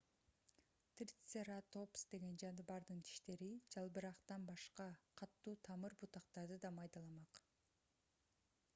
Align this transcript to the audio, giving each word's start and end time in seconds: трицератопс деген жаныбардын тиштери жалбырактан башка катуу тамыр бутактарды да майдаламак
трицератопс 1.01 2.01
деген 2.13 2.39
жаныбардын 2.43 3.03
тиштери 3.09 3.49
жалбырактан 3.75 4.47
башка 4.51 4.87
катуу 5.23 5.55
тамыр 5.69 5.97
бутактарды 6.05 6.61
да 6.65 6.75
майдаламак 6.81 7.43